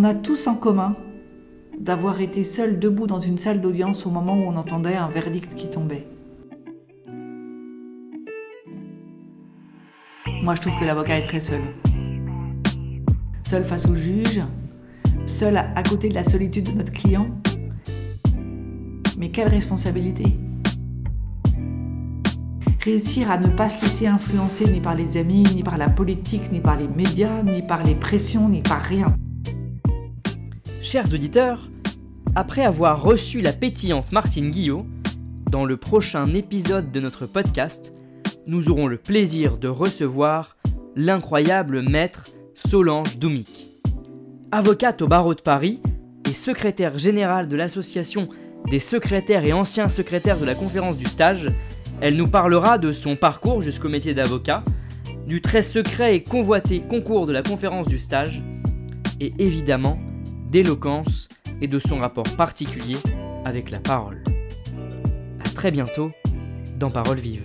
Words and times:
on 0.00 0.04
a 0.04 0.14
tous 0.14 0.46
en 0.46 0.54
commun 0.54 0.96
d'avoir 1.78 2.22
été 2.22 2.42
seul 2.42 2.78
debout 2.78 3.06
dans 3.06 3.20
une 3.20 3.36
salle 3.36 3.60
d'audience 3.60 4.06
au 4.06 4.10
moment 4.10 4.34
où 4.34 4.44
on 4.46 4.56
entendait 4.56 4.96
un 4.96 5.08
verdict 5.08 5.54
qui 5.54 5.68
tombait. 5.68 6.06
Moi, 10.42 10.54
je 10.54 10.60
trouve 10.62 10.78
que 10.80 10.86
l'avocat 10.86 11.18
est 11.18 11.26
très 11.26 11.40
seul. 11.40 11.60
Seul 13.44 13.62
face 13.62 13.86
au 13.90 13.94
juge, 13.94 14.40
seul 15.26 15.58
à 15.58 15.82
côté 15.82 16.08
de 16.08 16.14
la 16.14 16.24
solitude 16.24 16.72
de 16.72 16.78
notre 16.78 16.92
client. 16.92 17.28
Mais 19.18 19.28
quelle 19.28 19.48
responsabilité 19.48 20.24
Réussir 22.82 23.30
à 23.30 23.36
ne 23.36 23.48
pas 23.48 23.68
se 23.68 23.84
laisser 23.84 24.06
influencer 24.06 24.64
ni 24.64 24.80
par 24.80 24.94
les 24.94 25.18
amis, 25.18 25.44
ni 25.54 25.62
par 25.62 25.76
la 25.76 25.90
politique, 25.90 26.50
ni 26.50 26.60
par 26.60 26.78
les 26.78 26.88
médias, 26.88 27.42
ni 27.42 27.60
par 27.60 27.84
les 27.84 27.94
pressions, 27.94 28.48
ni 28.48 28.62
par 28.62 28.80
rien. 28.80 29.14
Chers 30.82 31.12
auditeurs, 31.12 31.68
après 32.34 32.64
avoir 32.64 33.02
reçu 33.02 33.42
la 33.42 33.52
pétillante 33.52 34.12
Martine 34.12 34.50
Guillot, 34.50 34.86
dans 35.50 35.66
le 35.66 35.76
prochain 35.76 36.32
épisode 36.32 36.90
de 36.90 37.00
notre 37.00 37.26
podcast, 37.26 37.92
nous 38.46 38.70
aurons 38.70 38.86
le 38.86 38.96
plaisir 38.96 39.58
de 39.58 39.68
recevoir 39.68 40.56
l'incroyable 40.96 41.82
maître 41.82 42.24
Solange 42.54 43.18
Doumic. 43.18 43.78
Avocate 44.52 45.02
au 45.02 45.06
barreau 45.06 45.34
de 45.34 45.42
Paris 45.42 45.82
et 46.26 46.32
secrétaire 46.32 46.96
générale 46.96 47.46
de 47.46 47.56
l'association 47.56 48.30
des 48.70 48.78
secrétaires 48.78 49.44
et 49.44 49.52
anciens 49.52 49.90
secrétaires 49.90 50.38
de 50.38 50.46
la 50.46 50.54
conférence 50.54 50.96
du 50.96 51.06
stage, 51.06 51.50
elle 52.00 52.16
nous 52.16 52.28
parlera 52.28 52.78
de 52.78 52.92
son 52.92 53.16
parcours 53.16 53.60
jusqu'au 53.60 53.90
métier 53.90 54.14
d'avocat, 54.14 54.64
du 55.26 55.42
très 55.42 55.62
secret 55.62 56.16
et 56.16 56.22
convoité 56.22 56.80
concours 56.80 57.26
de 57.26 57.32
la 57.32 57.42
conférence 57.42 57.86
du 57.86 57.98
stage, 57.98 58.42
et 59.20 59.34
évidemment 59.38 59.98
d'éloquence 60.50 61.28
et 61.60 61.68
de 61.68 61.78
son 61.78 61.98
rapport 61.98 62.28
particulier 62.36 62.96
avec 63.44 63.70
la 63.70 63.78
parole. 63.78 64.22
A 65.44 65.48
très 65.48 65.70
bientôt 65.70 66.10
dans 66.76 66.90
Parole 66.90 67.20
vive. 67.20 67.44